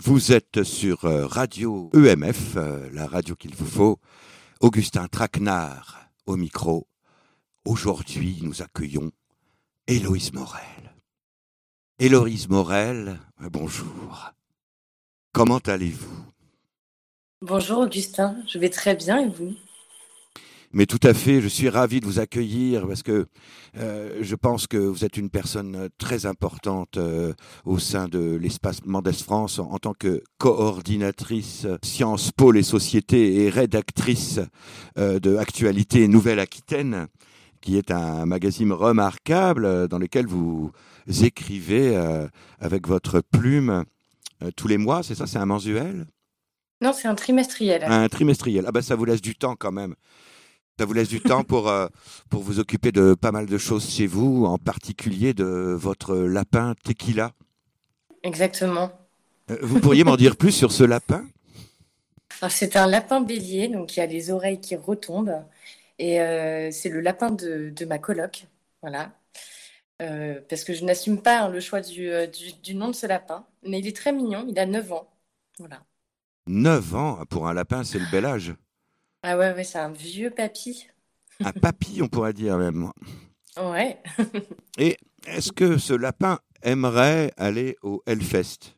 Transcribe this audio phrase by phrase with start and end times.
[0.00, 3.98] Vous êtes sur euh, Radio EMF, euh, la radio qu'il vous faut.
[4.60, 6.86] Augustin Traquenard au micro.
[7.64, 9.10] Aujourd'hui, nous accueillons
[9.88, 10.94] Héloïse Morel.
[11.98, 14.30] Héloïse Morel, bonjour.
[15.32, 16.26] Comment allez-vous?
[17.42, 19.56] Bonjour Augustin, je vais très bien et vous?
[20.72, 23.26] Mais tout à fait, je suis ravi de vous accueillir parce que
[23.78, 27.32] euh, je pense que vous êtes une personne très importante euh,
[27.64, 33.48] au sein de l'espace Mendes France en, tant que coordinatrice Sciences, Pôle et Société et
[33.48, 34.40] rédactrice
[34.98, 37.06] euh, de Actualité Nouvelle-Aquitaine,
[37.62, 40.70] qui est un magazine remarquable dans lequel vous
[41.08, 41.96] écrivez
[42.60, 43.84] avec votre plume
[44.54, 46.06] tous les mois, c'est ça, c'est un mensuel?
[46.80, 47.82] Non, c'est un trimestriel.
[47.84, 48.64] Un trimestriel.
[48.68, 49.96] Ah ben ça vous laisse du temps quand même.
[50.78, 51.88] Ça vous laisse du temps pour, euh,
[52.30, 56.76] pour vous occuper de pas mal de choses chez vous, en particulier de votre lapin
[56.84, 57.32] tequila.
[58.22, 58.92] Exactement.
[59.50, 61.26] Euh, vous pourriez m'en dire plus sur ce lapin?
[62.48, 65.44] C'est un lapin bélier, donc il a les oreilles qui retombent.
[65.98, 68.46] Et euh, c'est le lapin de, de, ma coloc.
[68.80, 69.10] Voilà.
[69.98, 73.44] parce que je n'assume pas hein, le choix du, du, du, nom de ce lapin.
[73.64, 75.10] Mais il est très mignon, il a 9 ans.
[75.58, 75.82] Voilà.
[76.46, 78.54] 9 ans Pour un lapin, c'est le bel âge.
[79.22, 80.86] Ah ouais, ouais c'est un vieux papy.
[81.44, 82.90] Un papy, on pourrait dire même.
[83.56, 84.00] Ouais.
[84.78, 88.76] Et est-ce que ce lapin aimerait aller au Hellfest?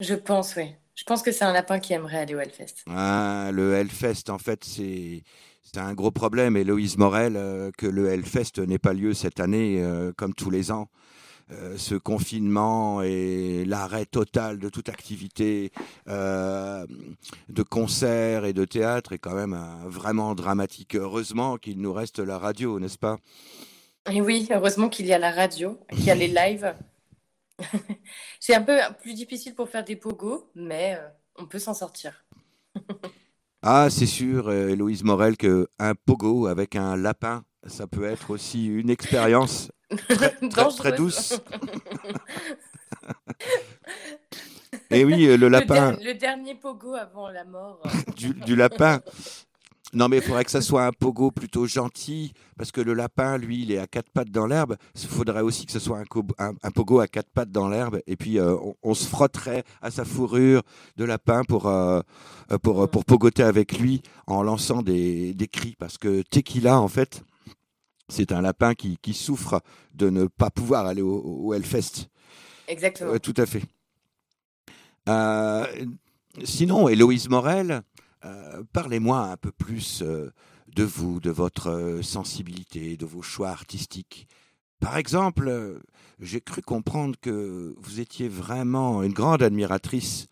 [0.00, 0.74] Je pense, oui.
[0.94, 2.84] Je pense que c'est un lapin qui aimerait aller au Hellfest.
[2.88, 5.22] Ah, le Hellfest, en fait, c'est.
[5.62, 9.82] C'est un gros problème, Héloïse Morel, euh, que le Hellfest n'ait pas lieu cette année,
[9.82, 10.88] euh, comme tous les ans.
[11.50, 15.72] Euh, ce confinement et l'arrêt total de toute activité
[16.08, 16.86] euh,
[17.50, 20.96] de concert et de théâtre est quand même vraiment dramatique.
[20.96, 23.18] Heureusement qu'il nous reste la radio, n'est-ce pas?
[24.10, 26.74] Et oui, heureusement qu'il y a la radio, qu'il y a les lives.
[28.40, 32.24] C'est un peu plus difficile pour faire des pogos, mais euh, on peut s'en sortir.
[33.62, 38.90] ah, c'est sûr, Héloïse Morel, qu'un pogo avec un lapin, ça peut être aussi une
[38.90, 39.70] expérience
[40.78, 41.40] très, douce.
[44.90, 45.96] Et oui, euh, le lapin.
[46.02, 47.80] Le, dernier pogo avant la mort.
[48.16, 49.00] du, lapin.
[49.92, 53.38] Non, mais il faudrait que ça soit un pogo plutôt gentil, parce que le lapin,
[53.38, 54.76] lui, il est à quatre pattes dans l'herbe.
[54.96, 58.16] Il faudrait aussi que ce soit un, un, pogo à quatre pattes dans l'herbe, et
[58.16, 60.62] puis euh, on, se frotterait à sa fourrure
[60.96, 62.00] de lapin pour, euh,
[62.62, 67.22] pour, pour, pogoter avec lui en lançant des, des cris, parce que Tequila, en fait,
[68.08, 69.60] c'est un lapin qui, souffre
[69.94, 72.08] de ne pas pouvoir aller au, Hellfest.
[72.68, 73.12] Exactement.
[73.12, 73.62] Euh, tout à fait.
[75.08, 75.66] Euh,
[76.44, 77.82] sinon, Héloïse Morel,
[78.24, 84.28] euh, parlez-moi un peu plus de vous, de votre sensibilité, de vos choix artistiques.
[84.80, 85.80] Par exemple,
[86.20, 90.26] j'ai cru comprendre que vous étiez vraiment une grande admiratrice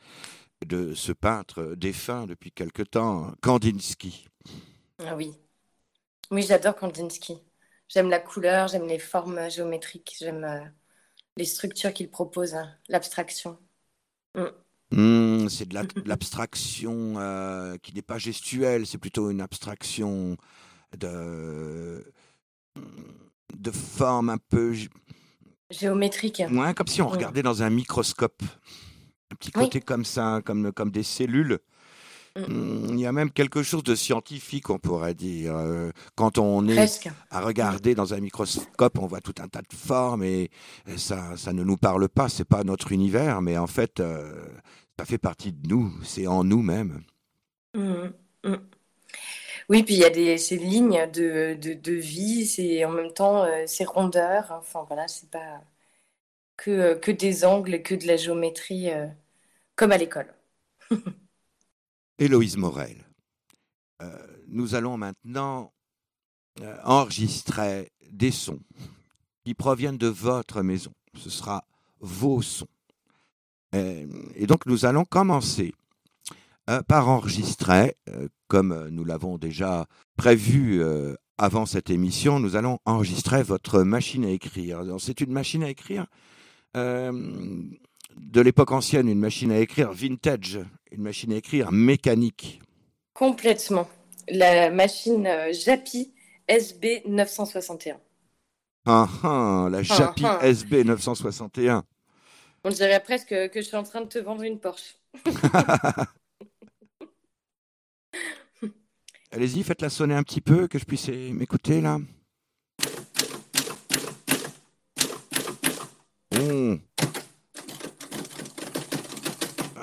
[0.66, 4.28] de ce peintre défunt depuis quelque temps, Kandinsky.
[4.98, 5.32] Ah oui.
[6.30, 7.38] Oui, j'adore Kandinsky.
[7.92, 10.64] J'aime la couleur, j'aime les formes géométriques, j'aime euh,
[11.36, 13.58] les structures qu'il propose, hein, l'abstraction.
[14.34, 14.44] Mm.
[14.92, 15.74] Hmm, c'est de
[16.06, 20.36] l'abstraction euh, qui n'est pas gestuelle, c'est plutôt une abstraction
[20.96, 22.04] de,
[23.54, 24.74] de forme un peu
[25.70, 26.42] géométrique.
[26.50, 27.12] Ouais, comme si on mm.
[27.12, 28.42] regardait dans un microscope.
[29.30, 31.58] Un petit côté comme ça, comme, comme des cellules.
[32.36, 32.86] Mm.
[32.90, 35.54] Il y a même quelque chose de scientifique, on pourrait dire.
[35.56, 39.74] Euh, quand on est à regarder dans un microscope, on voit tout un tas de
[39.74, 40.50] formes et,
[40.96, 42.28] ça, ça ne nous parle pas.
[42.28, 44.46] C'est pas notre univers, mais en fait, euh,
[44.98, 45.92] ça fait partie de nous.
[46.04, 47.02] C'est en nous-mêmes.
[47.74, 48.10] Mm,
[48.44, 48.56] mm.
[49.68, 53.44] Oui, puis il y a des, ces lignes de, de, vie, c'est en même temps
[53.44, 54.46] euh, ces rondeurs.
[54.50, 55.60] Enfin voilà, c'est pas
[56.56, 58.90] que, que des angles, que de la géométrie,
[59.76, 60.32] comme à l'école.
[62.22, 63.04] Héloïse Morel.
[64.00, 64.16] Euh,
[64.46, 65.72] nous allons maintenant
[66.60, 68.60] euh, enregistrer des sons
[69.44, 70.92] qui proviennent de votre maison.
[71.18, 71.64] Ce sera
[71.98, 72.68] vos sons.
[73.74, 74.06] Euh,
[74.36, 75.74] et donc nous allons commencer
[76.86, 77.96] par enregistrer,
[78.46, 79.86] comme nous l'avons déjà
[80.16, 80.80] prévu
[81.36, 84.80] avant cette émission, nous allons enregistrer votre machine à écrire.
[85.00, 86.06] C'est une machine à écrire
[86.72, 90.60] de l'époque ancienne, une machine à écrire vintage,
[90.92, 92.60] une machine à écrire mécanique.
[93.14, 93.88] Complètement.
[94.28, 96.12] La machine Japi
[96.48, 97.98] SB 961.
[98.86, 100.46] Ah, ah la Japi ah, ah.
[100.48, 101.84] SB 961.
[102.64, 104.96] On dirait presque que je suis en train de te vendre une Porsche.
[109.32, 111.98] Allez-y, faites-la sonner un petit peu, que je puisse m'écouter là.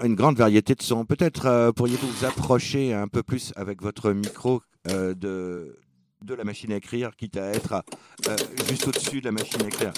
[0.04, 1.06] Une grande variété de sons.
[1.06, 5.80] Peut-être euh, pourriez-vous vous approcher un peu plus avec votre micro euh, de,
[6.24, 7.84] de la machine à écrire, quitte à être
[8.28, 8.36] euh,
[8.69, 9.94] juste au-dessus de la machine à écrire.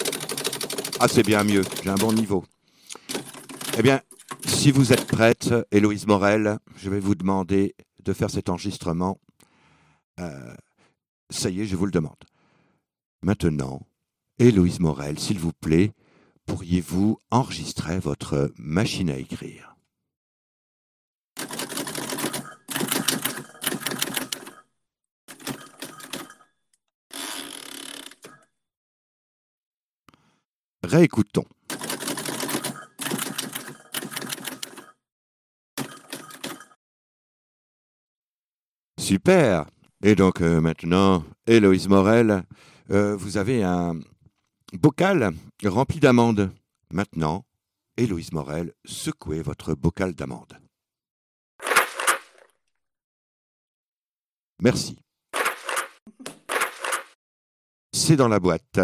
[1.00, 2.44] Ah, c'est bien mieux, j'ai un bon niveau.
[3.78, 4.00] Eh bien,
[4.46, 7.74] si vous êtes prête, Héloïse Morel, je vais vous demander
[8.04, 9.18] de faire cet enregistrement.
[11.30, 12.14] Ça y est, je vous le demande.
[13.22, 13.80] Maintenant,
[14.38, 15.92] Héloïse Morel, s'il vous plaît,
[16.46, 19.71] pourriez-vous enregistrer votre machine à écrire?
[30.82, 31.46] Réécoutons.
[38.98, 39.66] Super.
[40.02, 42.44] Et donc euh, maintenant, Héloïse Morel,
[42.90, 44.00] euh, vous avez un
[44.72, 45.32] bocal
[45.64, 46.50] rempli d'amandes.
[46.92, 47.44] Maintenant,
[47.96, 50.58] Héloïse Morel, secouez votre bocal d'amandes.
[54.60, 54.96] Merci.
[57.92, 58.80] C'est dans la boîte.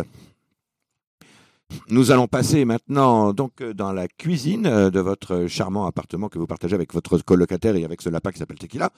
[1.91, 6.47] Nous allons passer maintenant donc dans la cuisine euh, de votre charmant appartement que vous
[6.47, 8.91] partagez avec votre colocataire et avec ce lapin qui s'appelle Tequila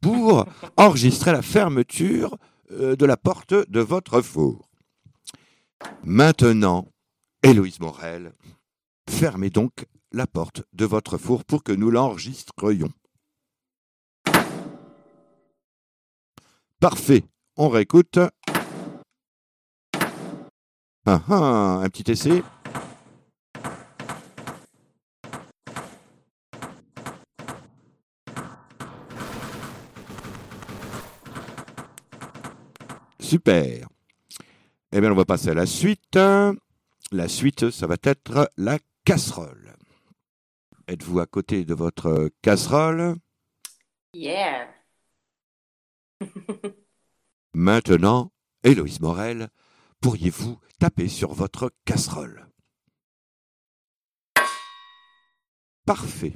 [0.00, 0.46] pour
[0.76, 2.36] enregistrer la fermeture
[2.72, 4.68] euh, de la porte de votre four.
[6.02, 6.88] Maintenant,
[7.42, 8.32] Héloïse Morel,
[9.08, 12.92] fermez donc la porte de votre four pour que nous l'enregistrions.
[16.80, 17.24] Parfait,
[17.56, 18.18] on réécoute.
[21.06, 22.42] Ah, ah, un petit essai.
[33.20, 33.86] Super.
[34.92, 36.18] Eh bien, on va passer à la suite.
[37.12, 39.74] La suite, ça va être la casserole.
[40.88, 43.16] Êtes-vous à côté de votre casserole?
[44.14, 44.68] Yeah.
[47.54, 49.50] Maintenant, Héloïse Morel,
[50.04, 52.46] pourriez-vous taper sur votre casserole?
[55.86, 56.34] Parfait.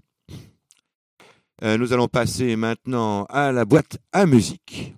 [1.62, 4.94] Euh, nous allons passer maintenant à la boîte à musique.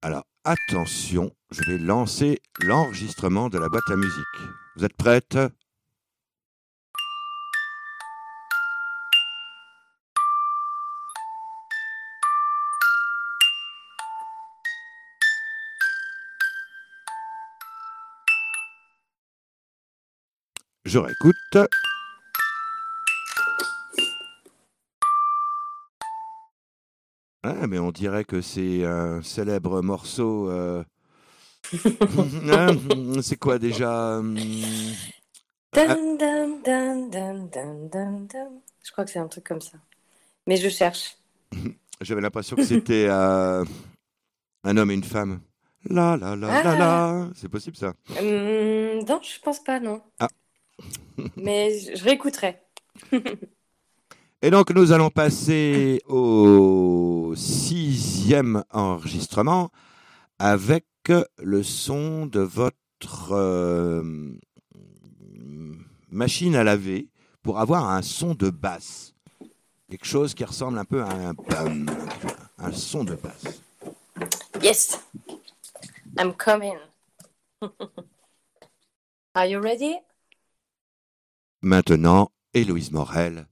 [0.00, 4.40] Alors, attention, je vais lancer l'enregistrement de la boîte à musique.
[4.76, 5.36] Vous êtes prête
[20.86, 21.68] Je réécoute.
[27.42, 30.50] Ah, mais on dirait que c'est un célèbre morceau.
[30.50, 30.82] euh,
[32.50, 32.76] hein,
[33.22, 34.20] c'est quoi déjà
[35.72, 38.50] Dun, dun, dun, dun, dun, dun, dun.
[38.84, 39.78] Je crois que c'est un truc comme ça.
[40.46, 41.16] Mais je cherche.
[42.00, 43.64] J'avais l'impression que c'était euh,
[44.64, 45.40] un homme et une femme.
[45.88, 46.76] La la la la Ah.
[46.78, 47.28] la.
[47.36, 50.02] C'est possible ça Hum, non, je pense pas, non.
[50.18, 50.28] Ah.
[51.36, 52.60] Mais je réécouterai.
[54.42, 59.70] Et donc nous allons passer au sixième enregistrement
[60.38, 60.84] avec
[61.38, 64.02] le son de votre euh,
[66.10, 67.08] machine à laver
[67.42, 69.14] pour avoir un son de basse.
[69.88, 71.86] Quelque chose qui ressemble un peu à un bam,
[72.58, 73.62] un son de basse.
[74.62, 75.00] Yes.
[76.18, 76.78] I'm coming.
[79.34, 79.98] Are you ready?
[81.62, 83.46] Maintenant, Héloïse Morel,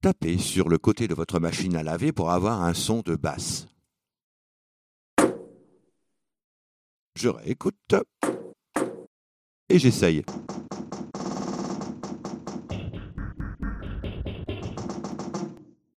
[0.00, 3.68] tapez sur le côté de votre machine à laver pour avoir un son de basse.
[7.14, 7.94] Je réécoute
[9.68, 10.24] et j'essaye.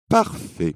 [0.09, 0.75] Parfait.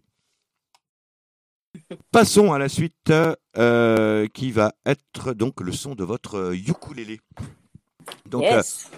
[2.11, 3.13] Passons à la suite
[3.57, 7.19] euh, qui va être donc le son de votre ukulélé.
[8.25, 8.89] Donc, euh, yes.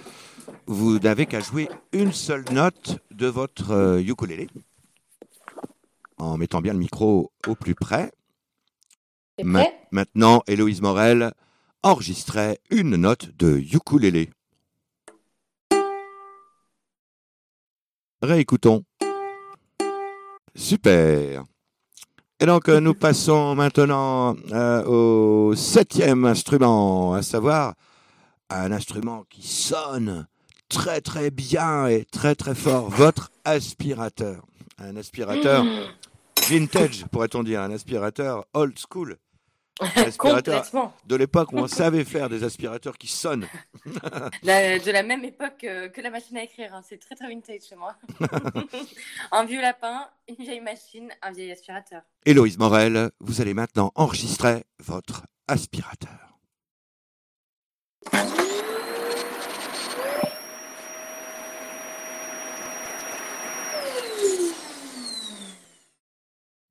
[0.68, 4.48] Vous n'avez qu'à jouer une seule note de votre euh, ukulélé
[6.20, 8.12] en mettant bien le micro au plus près.
[9.42, 9.66] Ma-?
[9.92, 11.34] Maintenant, Héloïse Morel
[11.82, 14.30] enregistrait une note de ukulélé.
[18.22, 18.84] Réécoutons.
[20.54, 21.44] Super.
[22.42, 27.76] Et donc, euh, nous passons maintenant euh, au septième instrument, à savoir
[28.50, 30.28] un instrument qui sonne
[30.70, 34.46] très très bien et très très fort, votre aspirateur.
[34.78, 35.66] Un aspirateur
[36.50, 39.18] vintage, pourrait-on dire, un aspirateur old school.
[40.18, 40.94] Complètement.
[41.06, 43.48] de l'époque où on savait faire des aspirateurs qui sonnent.
[43.86, 46.76] de la même époque que la machine à écrire.
[46.76, 46.82] Hein.
[46.88, 47.96] C'est très très vintage chez moi.
[49.32, 52.02] un vieux lapin, une vieille machine, un vieil aspirateur.
[52.26, 56.29] Héloïse Morel, vous allez maintenant enregistrer votre aspirateur.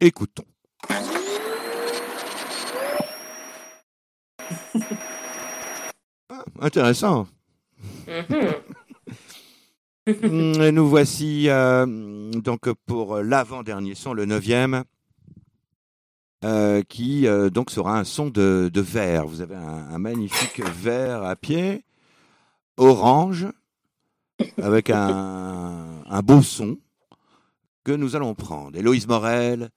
[0.01, 0.45] Écoutons.
[6.31, 7.27] Ah, intéressant.
[8.07, 8.53] Mm-hmm.
[10.73, 11.87] Nous voici euh,
[12.33, 14.85] donc pour l'avant-dernier son, le neuvième,
[16.45, 19.27] euh, qui euh, donc sera un son de, verre.
[19.27, 21.85] Vous avez un, magnifique verre à pied,
[22.77, 23.47] orange,
[24.63, 26.79] avec un, un beau son
[27.85, 28.77] que nous allons prendre.
[28.79, 29.71] Héloïse Morel,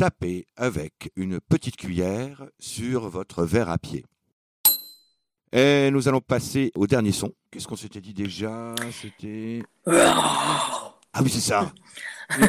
[0.00, 4.06] tapez avec une petite cuillère sur votre verre à pied.
[5.52, 7.34] Et nous allons passer au dernier son.
[7.50, 8.74] Qu'est-ce qu'on s'était dit déjà?
[8.98, 9.62] C'était.
[9.86, 11.70] Ah oui, c'est ça.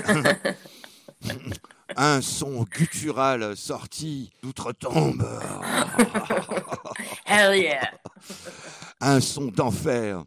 [1.97, 5.27] Un son guttural sorti d'outre-tombe.
[7.25, 7.91] Hell yeah.
[9.01, 10.23] Un son d'enfer.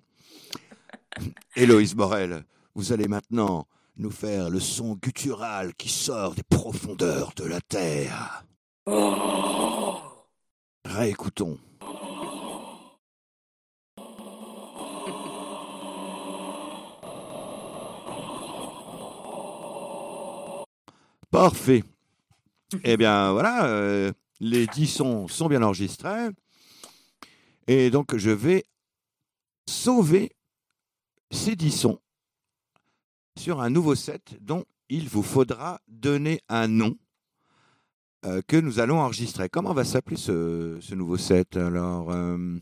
[1.56, 7.44] Héloïse Morel, vous allez maintenant nous faire le son guttural qui sort des profondeurs de
[7.44, 8.44] la terre.
[10.84, 11.58] Réécoutons.
[21.30, 21.82] Parfait.
[22.84, 26.28] eh bien voilà, euh, les dix sons sont bien enregistrés.
[27.66, 28.64] Et donc je vais
[29.66, 30.36] sauver
[31.30, 31.98] ces dix sons
[33.38, 36.96] sur un nouveau set dont il vous faudra donner un nom
[38.24, 39.48] euh, que nous allons enregistrer.
[39.48, 42.36] Comment va s'appeler ce, nouveau set alors euh?
[42.36, 42.60] hmm.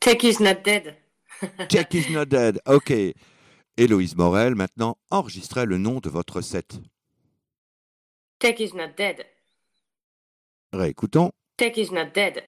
[0.00, 0.96] Tech is not dead.
[1.68, 2.92] Tech is not dead, ok.
[3.76, 6.78] Héloïse Morel, maintenant enregistrez le nom de votre set.
[8.38, 9.26] Tech is not dead.
[10.72, 11.32] Réécoutons.
[11.56, 12.44] Tech is not dead.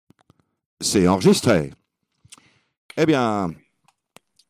[0.80, 1.72] C'est enregistré.
[2.96, 3.50] Eh bien,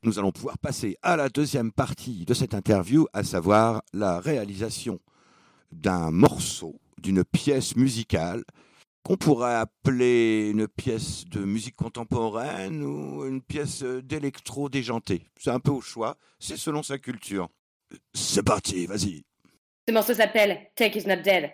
[0.02, 5.00] nous allons pouvoir passer à la deuxième partie de cette interview, à savoir la réalisation
[5.73, 8.45] d'un morceau, d'une pièce musicale
[9.05, 15.23] qu'on pourrait appeler une pièce de musique contemporaine ou une pièce d'électro déjanté.
[15.38, 17.49] C'est un peu au choix, c'est selon sa culture.
[18.12, 19.25] C'est parti, vas-y.
[19.88, 21.50] Ce morceau s'appelle Take is not dead.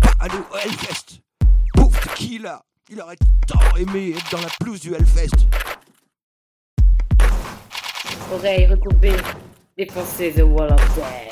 [0.00, 1.20] Pas aller au Hellfest.
[2.16, 3.16] Qui là Il aurait
[3.46, 5.30] tant aimé être dans la pelouse du Hellfest.
[8.32, 9.16] Oreille recourbée,
[9.76, 11.30] défoncer The Wall of Death.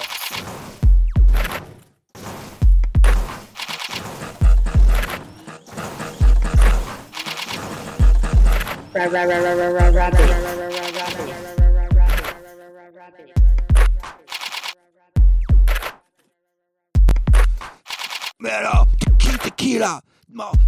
[18.40, 18.86] Mais alors,
[19.18, 20.00] qui, t'es qui là?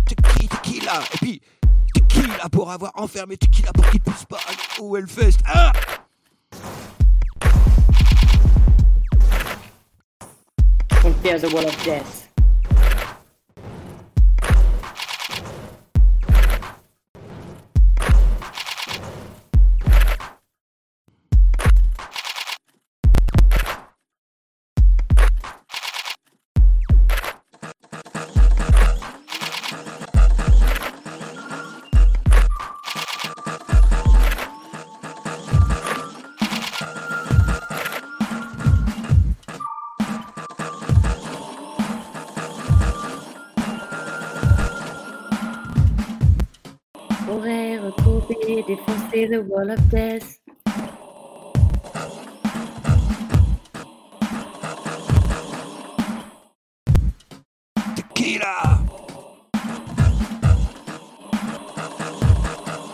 [0.04, 1.00] T'es qui, qui là?
[1.14, 1.40] Et puis,
[1.94, 3.36] t'es qui là pour avoir enfermé?
[3.36, 5.70] T'es qui là pour qu'il puisse pas aller au Hellfest Hein
[11.00, 12.29] Compare the wall of death.
[49.20, 50.38] Défoncer the wall of death.
[57.96, 58.80] Tequila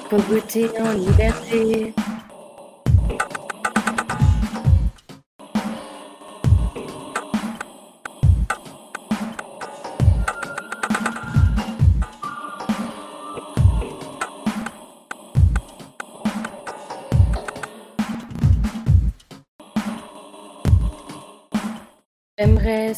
[0.09, 0.69] Pour goûter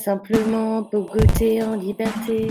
[0.08, 2.48] simplement goûter en liberté.